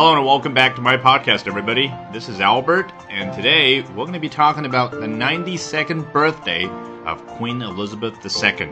[0.00, 1.92] Hello and welcome back to my podcast, everybody.
[2.10, 6.66] This is Albert, and today we're going to be talking about the 92nd birthday
[7.04, 8.70] of Queen Elizabeth II.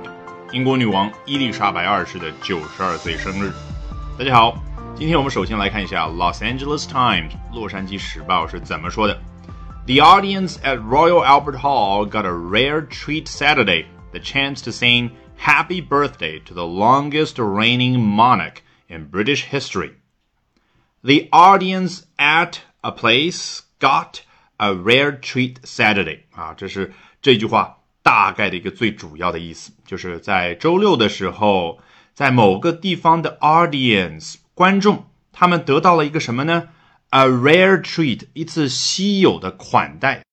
[0.52, 3.52] 英国女王伊丽莎白二世的九十二岁生日。
[4.18, 4.56] 大家好，
[4.96, 9.20] 今天我们首先来看一下《Los Angeles Times》洛杉矶时报是怎么说的。
[9.84, 15.86] The audience at Royal Albert Hall got a rare treat Saturday, the chance to sing Happy
[15.86, 19.96] Birthday to the longest reigning monarch in British history.
[21.01, 24.19] The audience at a place got
[24.57, 31.79] a rare treat Saturday 啊，这是这句话大概的一个最主要的意思，就是在周六的时候，
[32.13, 36.67] 在某个地方的 audience 观众，他们得到了一个什么呢
[37.11, 40.23] ？A rare treat，一次稀有的款待。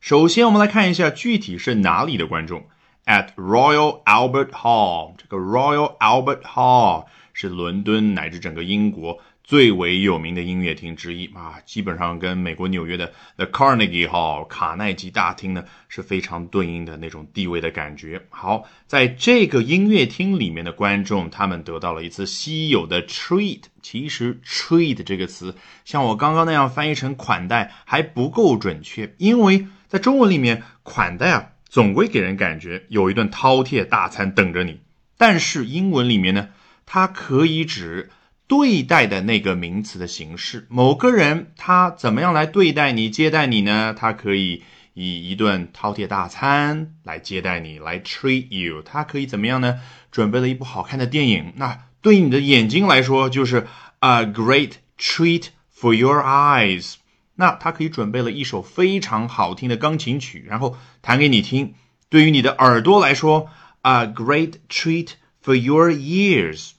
[0.00, 2.66] 首先，我们来看一下具体是哪里的观众。
[3.06, 9.20] At Royal Albert Hall，这个 Royal Albert Hall 是伦敦乃至整个英国。
[9.48, 18.26] 最为有名的音乐厅之一啊，基本上跟美国纽约的 The Carnegie Hall 卡耐基大厅呢是非常对应的那种地位的感觉。
[18.28, 23.62] 好，在这个音乐厅里面的观众，他们得到了一次稀有的 treat。
[23.80, 25.54] 其实 treat 这个词，
[25.86, 34.80] 像我刚刚那样翻译成款待还不够准确，因为在中文里面款待啊，总归给人感觉有一顿饕餮大餐等着你。
[35.16, 36.50] 但是英文里面呢，
[36.84, 38.10] 它可以指。
[38.48, 43.94] 对待的那个名词的形式，某个人他怎么样来对待你、接待你呢？
[43.96, 44.62] 他可以
[44.94, 48.80] 以一顿饕餮大餐来接待你，来 treat you。
[48.82, 49.78] 他可以怎么样呢？
[50.10, 53.66] 准备了一部好看的电影，那对于你的眼睛来说就是
[53.98, 56.94] a great treat for your eyes。
[57.34, 61.74] 那他可以准备了一首非常好听的钢琴曲，然后弹给你听。
[62.08, 63.50] 对于你的耳朵来说
[63.82, 65.10] ，a great treat
[65.44, 66.70] for your ears。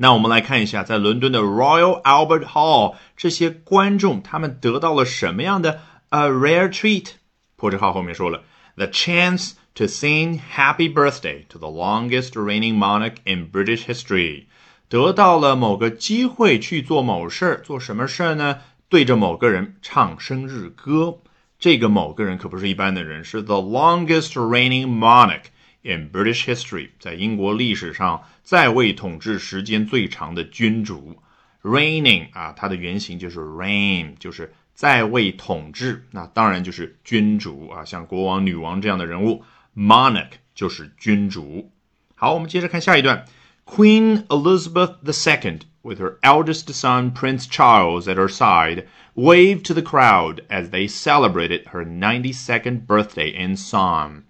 [0.00, 7.12] 那我们来看一下，在伦敦的 Royal Albert Hall，这些观众他们得到了什么样的 a rare treat？
[7.56, 8.42] 破折号后面说了，
[8.76, 14.44] the chance to sing Happy Birthday to the longest reigning monarch in British history，
[14.88, 18.58] 得到了某个机会去做某事儿，做什么事儿呢？
[18.88, 21.18] 对着某个人唱生日歌。
[21.58, 25.44] 这个某个人可不是一般的人，是 the longest reigning monarch。
[25.82, 31.16] In British history，在英国历史上在位统治时间最长的君主，
[31.62, 36.04] reigning 啊，它的原型就是 reign，就是在位统治。
[36.10, 39.44] 那当然就是君主啊，像国王、女王这样的人物，
[39.76, 41.70] monarch 就是君主。
[42.16, 43.24] 好，我们接着看下一段。
[43.64, 48.84] Queen Elizabeth II, with her eldest son Prince Charles at her side,
[49.14, 54.22] waved to the crowd as they celebrated her 92nd birthday in Psalm.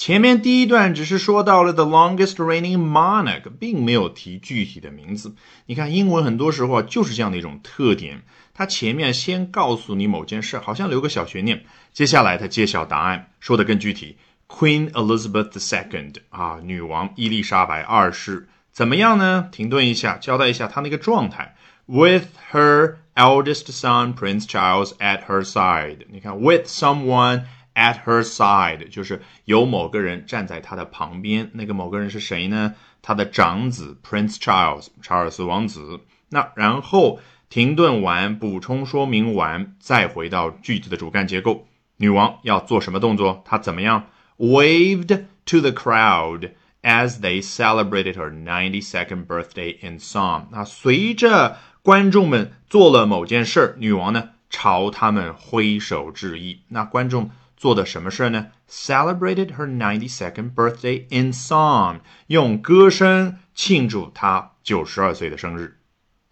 [0.00, 5.34] 前面第一段只是说到了 the longest reigning monarch，并没有提具体的名字。
[5.66, 8.22] 你看英文很多时候啊就是这样的一种特点，
[8.54, 14.16] 它前面先告诉你某件事，好像留个小悬念，接下来它揭晓答案，说的更具体。
[14.48, 19.50] Queen Elizabeth II 啊，女王伊丽莎白二世怎么样呢？
[19.52, 21.54] 停顿一下，交代一下她那个状态。
[21.84, 27.42] With her eldest son Prince Charles at her side，你看 with someone。
[27.72, 31.50] At her side，就是有某个人站在她的旁边。
[31.54, 32.74] 那个某个人是谁呢？
[33.00, 36.00] 她的长子 Prince Charles，查尔斯王子。
[36.30, 41.68] 那然后停顿完，补充说明完，再回到句子的主干结构。
[41.96, 43.42] 女王要做什么动作？
[43.46, 46.50] 她怎么样？Waved to the crowd
[46.82, 50.46] as they celebrated her ninety-second birthday in song。
[50.50, 56.62] 那随着观众们做了某件事儿，女王呢朝他们挥手致意。
[56.68, 57.30] 那观众。
[57.59, 58.47] 做的什么事呢？
[58.69, 65.79] Celebrated her ninety-second birthday in song，用歌声庆祝她九十二岁的生日。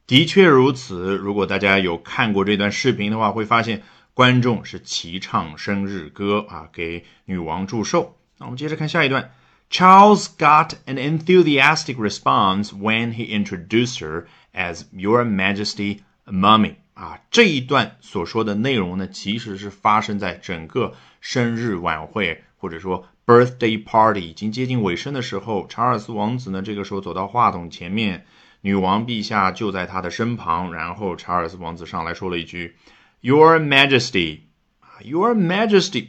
[0.05, 1.15] 的确如此。
[1.15, 3.83] 如果大家有看过这段视频的话，会发现
[4.13, 8.17] 观众是齐唱生日歌啊，给女王祝寿。
[8.37, 9.31] 那我们接着看下一段。
[9.69, 16.75] Charles got an enthusiastic response when he introduced her as Your Majesty, Mummy。
[16.98, 25.64] 啊，这一段所说的内容呢，其实是发生在整个生日晚会或者说 birthday party 已经接近尾声的时候。
[25.68, 28.26] 查尔斯王子呢，这个时候走到话筒前面，
[28.62, 32.74] 女王陛下就在他的身旁，然后查尔斯王子上来说了一句
[33.20, 34.40] ：“Your Majesty，
[34.80, 36.08] 啊，Your Majesty，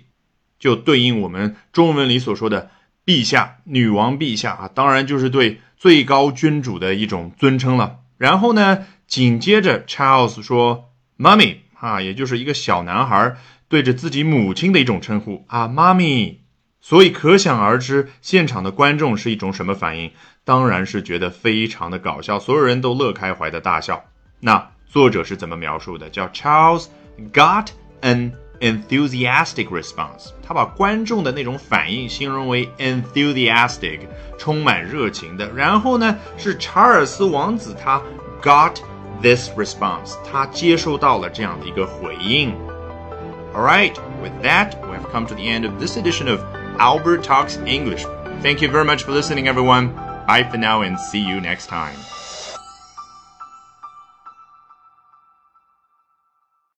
[0.57, 2.71] 就对应我们中文里所说的
[3.05, 7.99] 陛下、女王陛下啊，当然就是对最高君主的一种尊称了。
[8.17, 13.35] 然后呢？”紧接着，Charles 说：“Mummy 啊，也就是一个小男孩
[13.67, 16.37] 对着自己母亲的一种称呼啊，Mummy。
[16.79, 20.11] 所以可想而知，现场的观众是一种什么反应？
[20.45, 24.05] 当然是觉得非常的搞笑，所有人都乐开怀的大笑。
[24.39, 26.07] 那作者是怎么描述的？
[26.09, 26.85] 叫 Charles
[27.33, 27.69] got
[28.01, 30.29] an enthusiastic response。
[30.41, 34.01] 他把观众的那种反应形容为 enthusiastic，
[34.37, 35.51] 充满热情的。
[35.53, 38.01] 然后呢，是查尔斯王子他
[38.41, 38.75] got
[39.22, 42.54] this response，他接收到了这样的一个回应。
[43.54, 46.40] All right, with that, we have come to the end of this edition of
[46.78, 48.04] Albert Talks English.
[48.42, 49.94] Thank you very much for listening, everyone.
[50.26, 51.96] Bye for now and see you next time.